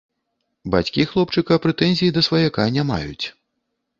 [0.75, 3.25] Бацькі хлопчыка прэтэнзій да сваяка не маюць.